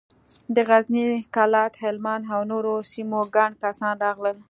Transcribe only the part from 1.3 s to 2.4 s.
کلات، هلمند